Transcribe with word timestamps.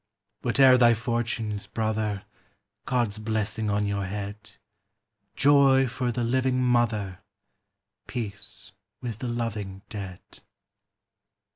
Whate'er 0.41 0.79
thy 0.79 0.95
fortunes, 0.95 1.67
brother! 1.67 2.23
God's 2.87 3.19
blessing 3.19 3.69
on 3.69 3.85
your 3.85 4.05
head; 4.05 4.57
Joy 5.35 5.85
for 5.85 6.11
the 6.11 6.23
living 6.23 6.59
mother, 6.59 7.19
Peace 8.07 8.71
with 8.99 9.19
the 9.19 9.27
loving 9.27 9.83
dead. 9.89 10.23